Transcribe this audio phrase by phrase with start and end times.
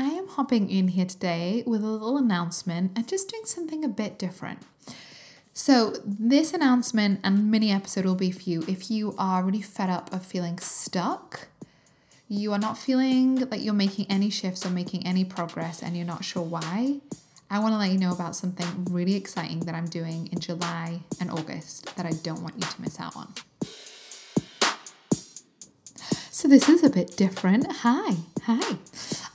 [0.00, 3.88] I am hopping in here today with a little announcement and just doing something a
[3.88, 4.60] bit different.
[5.52, 9.90] So, this announcement and mini episode will be for you if you are really fed
[9.90, 11.48] up of feeling stuck,
[12.28, 16.06] you are not feeling like you're making any shifts or making any progress, and you're
[16.06, 17.00] not sure why.
[17.50, 21.00] I want to let you know about something really exciting that I'm doing in July
[21.20, 23.34] and August that I don't want you to miss out on.
[26.40, 27.70] So, this is a bit different.
[27.70, 28.70] Hi, hi.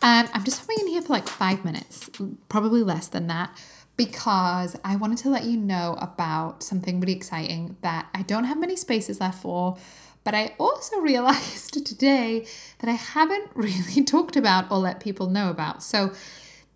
[0.01, 2.09] Um, I'm just hopping in here for like five minutes,
[2.49, 3.55] probably less than that,
[3.95, 8.57] because I wanted to let you know about something really exciting that I don't have
[8.57, 9.77] many spaces left for.
[10.23, 12.47] But I also realized today
[12.79, 15.83] that I haven't really talked about or let people know about.
[15.83, 16.11] So,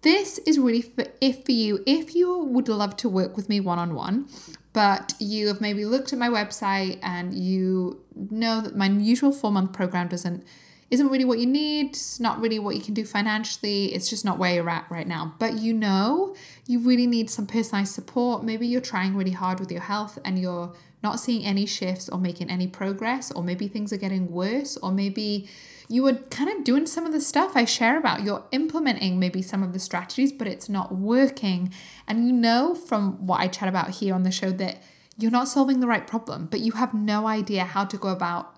[0.02, 3.60] this is really for if for you if you would love to work with me
[3.60, 4.28] one on one
[4.74, 9.52] but you have maybe looked at my website and you know that my usual four
[9.52, 10.44] month program doesn't
[10.90, 14.26] isn't really what you need, it's not really what you can do financially, it's just
[14.26, 15.36] not where you're at right now.
[15.38, 18.44] But you know you really need some personalized support.
[18.44, 22.18] Maybe you're trying really hard with your health and you're not seeing any shifts or
[22.18, 25.48] making any progress, or maybe things are getting worse, or maybe
[25.92, 28.22] you are kind of doing some of the stuff I share about.
[28.22, 31.74] You're implementing maybe some of the strategies, but it's not working.
[32.08, 34.84] And you know from what I chat about here on the show that
[35.18, 38.56] you're not solving the right problem, but you have no idea how to go about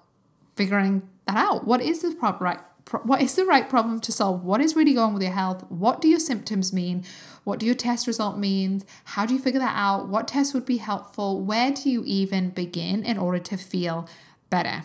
[0.57, 1.65] figuring that out.
[1.65, 2.59] What is the proper right
[3.03, 4.43] what is the right problem to solve?
[4.43, 5.63] What is really going on with your health?
[5.69, 7.05] What do your symptoms mean?
[7.45, 8.83] What do your test result mean?
[9.05, 10.09] How do you figure that out?
[10.09, 11.39] What tests would be helpful?
[11.39, 14.09] Where do you even begin in order to feel
[14.49, 14.83] better?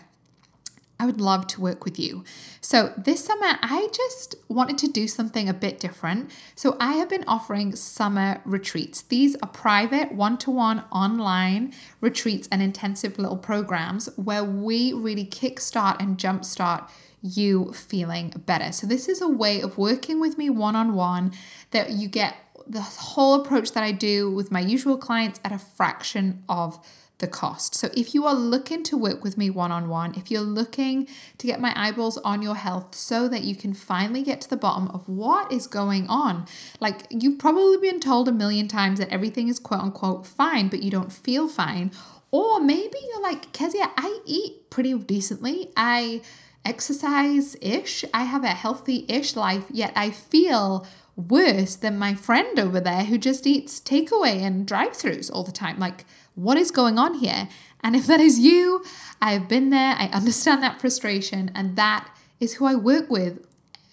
[0.99, 2.23] I would love to work with you.
[2.59, 6.31] So, this summer, I just wanted to do something a bit different.
[6.55, 9.03] So, I have been offering summer retreats.
[9.03, 15.25] These are private, one to one online retreats and intensive little programs where we really
[15.25, 16.89] kickstart and jumpstart
[17.21, 18.71] you feeling better.
[18.71, 21.31] So, this is a way of working with me one on one
[21.71, 25.59] that you get the whole approach that I do with my usual clients at a
[25.59, 26.79] fraction of
[27.19, 27.73] the cost.
[27.73, 31.07] So, if you are looking to work with me one on one, if you're looking
[31.37, 34.57] to get my eyeballs on your health so that you can finally get to the
[34.57, 36.45] bottom of what is going on,
[36.79, 40.83] like you've probably been told a million times that everything is quote unquote fine, but
[40.83, 41.91] you don't feel fine.
[42.29, 45.71] Or maybe you're like, Kezia, I eat pretty decently.
[45.77, 46.21] I
[46.65, 48.03] exercise ish.
[48.13, 50.85] I have a healthy ish life, yet I feel
[51.15, 55.51] worse than my friend over there who just eats takeaway and drive throughs all the
[55.51, 55.79] time.
[55.79, 56.05] Like,
[56.37, 57.49] what is going on here?
[57.83, 58.83] And if that is you,
[59.21, 62.09] I have been there, I understand that frustration, and that
[62.39, 63.45] is who I work with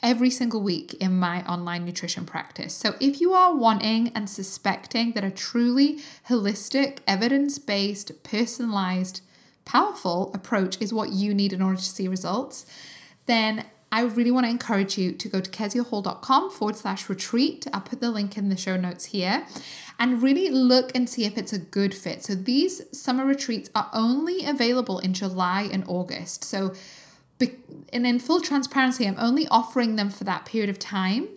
[0.02, 2.74] every single week in my online nutrition practice.
[2.74, 9.22] So if you are wanting and suspecting that a truly holistic, evidence based, personalized,
[9.64, 12.66] powerful approach is what you need in order to see results,
[13.24, 17.68] then I really want to encourage you to go to keziahall.com forward slash retreat.
[17.72, 19.46] I'll put the link in the show notes here
[20.00, 22.24] and really look and see if it's a good fit.
[22.24, 26.42] So these summer retreats are only available in July and August.
[26.42, 26.74] So,
[27.92, 31.28] and in full transparency, I'm only offering them for that period of time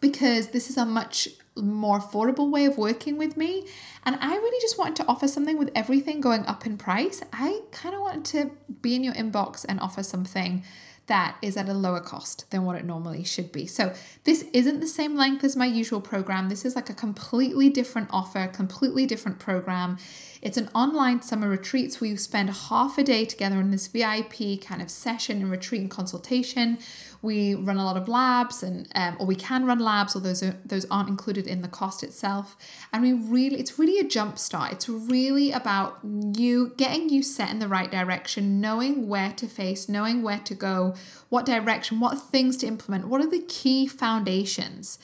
[0.00, 3.66] because this is a much more affordable way of working with me.
[4.04, 7.22] And I really just wanted to offer something with everything going up in price.
[7.32, 8.50] I kind of wanted to
[8.80, 10.62] be in your inbox and offer something
[11.06, 13.66] that is at a lower cost than what it normally should be.
[13.66, 13.92] So,
[14.24, 16.48] this isn't the same length as my usual program.
[16.48, 19.98] This is like a completely different offer, completely different program.
[20.40, 21.94] It's an online summer retreat.
[21.94, 25.80] So, we spend half a day together in this VIP kind of session and retreat
[25.80, 26.78] and consultation
[27.22, 30.42] we run a lot of labs, and um, or we can run labs, or those
[30.42, 32.56] are, those aren't included in the cost itself.
[32.92, 34.72] And we really, it's really a jump start.
[34.72, 39.88] It's really about you getting you set in the right direction, knowing where to face,
[39.88, 40.94] knowing where to go,
[41.28, 44.98] what direction, what things to implement, what are the key foundations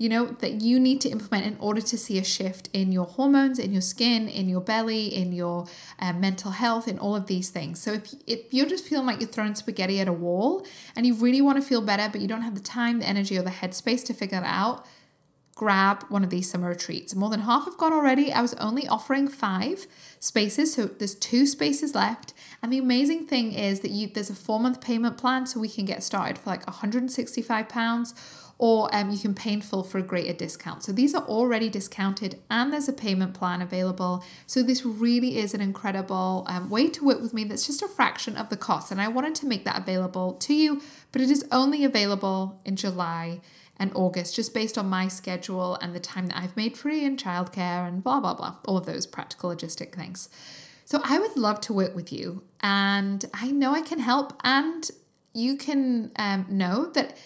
[0.00, 3.04] you know, that you need to implement in order to see a shift in your
[3.04, 5.66] hormones, in your skin, in your belly, in your
[5.98, 7.82] uh, mental health, in all of these things.
[7.82, 10.66] So if, if you're just feeling like you're throwing spaghetti at a wall
[10.96, 13.36] and you really want to feel better, but you don't have the time, the energy,
[13.36, 14.86] or the headspace to figure it out,
[15.54, 17.14] grab one of these summer retreats.
[17.14, 18.32] More than half have gone already.
[18.32, 19.86] I was only offering five
[20.18, 22.32] spaces, so there's two spaces left.
[22.62, 25.68] And the amazing thing is that you there's a four month payment plan, so we
[25.68, 28.14] can get started for like 165 pounds
[28.60, 30.82] or um, you can pay in full for a greater discount.
[30.82, 34.22] So these are already discounted and there's a payment plan available.
[34.46, 37.88] So this really is an incredible um, way to work with me that's just a
[37.88, 38.92] fraction of the cost.
[38.92, 42.76] And I wanted to make that available to you, but it is only available in
[42.76, 43.40] July
[43.78, 47.16] and August, just based on my schedule and the time that I've made free in
[47.16, 50.28] childcare and blah, blah, blah, all of those practical logistic things.
[50.84, 54.90] So I would love to work with you, and I know I can help, and
[55.32, 57.16] you can um, know that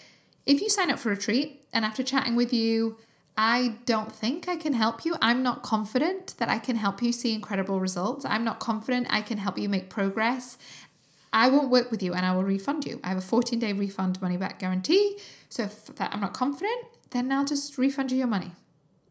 [0.45, 2.97] if you sign up for a retreat and after chatting with you,
[3.37, 5.15] I don't think I can help you.
[5.21, 8.23] I'm not confident that I can help you see incredible results.
[8.25, 10.57] I'm not confident I can help you make progress.
[11.33, 13.01] I won't work with you and I will refund you.
[13.03, 15.17] I have a 14 day refund money back guarantee.
[15.49, 18.51] So if that I'm not confident, then I'll just refund you your money.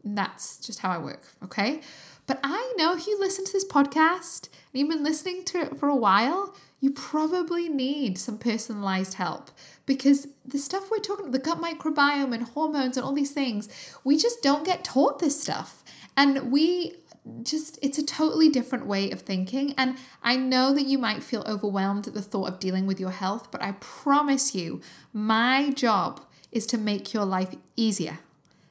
[0.02, 1.22] That's just how I work.
[1.42, 1.82] Okay.
[2.26, 5.78] But I know if you listen to this podcast and you've been listening to it
[5.78, 9.50] for a while, you probably need some personalized help
[9.86, 13.68] because the stuff we're talking the gut microbiome and hormones and all these things,
[14.04, 15.82] we just don't get taught this stuff.
[16.16, 16.96] And we
[17.42, 21.42] just it's a totally different way of thinking and I know that you might feel
[21.46, 24.82] overwhelmed at the thought of dealing with your health, but I promise you,
[25.12, 26.20] my job
[26.52, 28.18] is to make your life easier,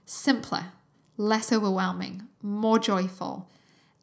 [0.06, 0.66] simpler,
[1.18, 3.50] less overwhelming, more joyful,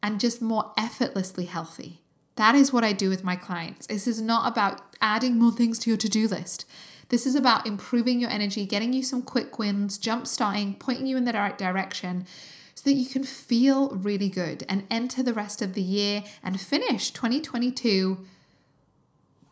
[0.02, 2.00] and just more effortlessly healthy.
[2.36, 3.86] That is what I do with my clients.
[3.86, 6.64] This is not about adding more things to your to do list.
[7.10, 11.16] This is about improving your energy, getting you some quick wins, jump starting, pointing you
[11.16, 12.26] in the right direction
[12.74, 16.60] so that you can feel really good and enter the rest of the year and
[16.60, 18.24] finish 2022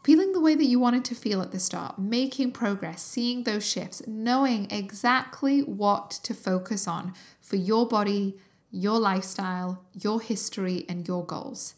[0.05, 3.69] feeling the way that you wanted to feel at the start, making progress, seeing those
[3.69, 8.37] shifts, knowing exactly what to focus on for your body,
[8.71, 11.75] your lifestyle, your history, and your goals.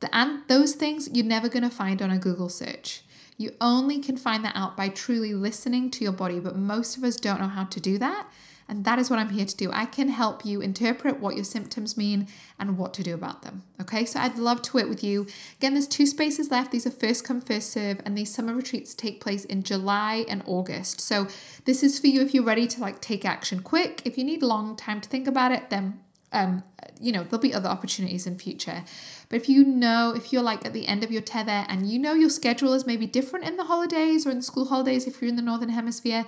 [0.00, 3.02] The, and those things you're never going to find on a Google search.
[3.36, 7.04] You only can find that out by truly listening to your body, but most of
[7.04, 8.26] us don't know how to do that.
[8.68, 9.70] And that is what I'm here to do.
[9.72, 12.28] I can help you interpret what your symptoms mean
[12.58, 13.62] and what to do about them.
[13.80, 15.26] Okay, so I'd love to work with you.
[15.56, 16.70] Again, there's two spaces left.
[16.70, 20.42] These are first come, first serve, and these summer retreats take place in July and
[20.44, 21.00] August.
[21.00, 21.28] So
[21.64, 24.02] this is for you if you're ready to like take action quick.
[24.04, 26.00] If you need long time to think about it, then
[26.32, 26.62] um,
[27.00, 28.84] you know, there'll be other opportunities in future.
[29.28, 31.98] But if you know, if you're like at the end of your tether and you
[31.98, 35.20] know your schedule is maybe different in the holidays or in the school holidays if
[35.20, 36.24] you're in the northern hemisphere,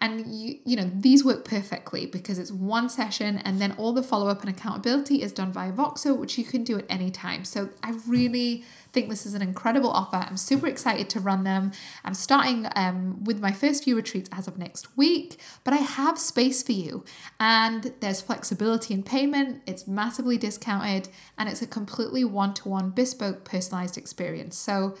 [0.00, 4.02] and you you know these work perfectly because it's one session and then all the
[4.02, 7.44] follow-up and accountability is done via voxer which you can do at any time.
[7.44, 10.16] So i really think this is an incredible offer.
[10.16, 11.70] I'm super excited to run them.
[12.04, 16.18] I'm starting um, with my first few retreats as of next week but i have
[16.18, 17.04] space for you.
[17.38, 19.62] And there's flexibility in payment.
[19.66, 24.56] It's massively discounted and it's a completely one-to-one bespoke personalized experience.
[24.56, 24.96] So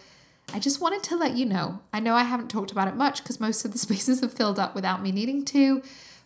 [0.52, 1.80] I just wanted to let you know.
[1.92, 4.58] I know I haven't talked about it much because most of the spaces have filled
[4.58, 5.82] up without me needing to,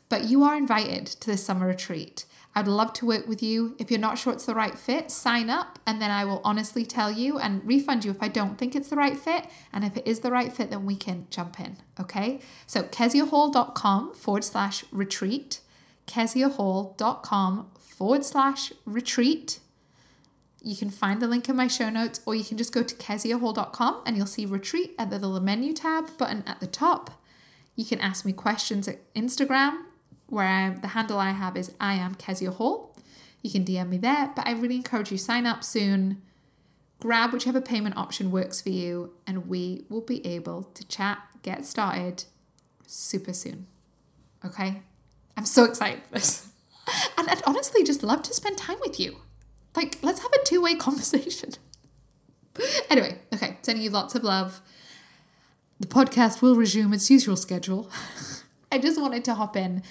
[0.09, 2.25] but you are invited to this summer retreat.
[2.56, 3.75] I'd love to work with you.
[3.79, 6.87] If you're not sure it's the right fit, sign up and then I will honestly
[6.87, 9.47] tell you and refund you if I don't think it's the right fit.
[9.73, 11.79] And if it is the right fit, then we can jump in.
[12.00, 12.41] Okay.
[12.67, 15.61] So keziahall.com forward slash retreat,
[16.06, 19.59] keziahall.com forward slash retreat
[20.64, 22.94] you can find the link in my show notes, or you can just go to
[22.94, 27.22] keziahall.com and you'll see retreat at the little menu tab button at the top.
[27.76, 29.82] You can ask me questions at Instagram,
[30.26, 32.96] where I, the handle I have is I am Kezia Hall.
[33.43, 36.22] You can DM me there, but I really encourage you sign up soon.
[36.99, 41.66] Grab whichever payment option works for you, and we will be able to chat, get
[41.66, 42.25] started
[42.87, 43.66] super soon.
[44.43, 44.81] Okay?
[45.37, 46.49] I'm so excited for this.
[47.16, 49.16] And I'd honestly just love to spend time with you.
[49.76, 51.50] Like, let's have a two way conversation.
[52.88, 54.61] anyway, okay, sending you lots of love.
[55.81, 57.91] The podcast will resume its usual schedule.
[58.73, 59.82] I just wanted to hop in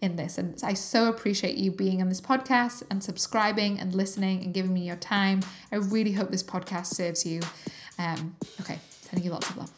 [0.00, 4.42] in this, and I so appreciate you being on this podcast and subscribing and listening
[4.42, 5.40] and giving me your time.
[5.70, 7.40] I really hope this podcast serves you.
[7.98, 9.70] Um, okay, sending you lots of love.